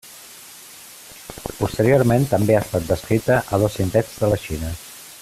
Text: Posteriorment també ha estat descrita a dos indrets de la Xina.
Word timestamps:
Posteriorment 1.59 2.27
també 2.33 2.57
ha 2.61 2.65
estat 2.65 2.89
descrita 2.93 3.39
a 3.59 3.63
dos 3.65 3.81
indrets 3.87 4.21
de 4.23 4.31
la 4.33 4.45
Xina. 4.49 4.77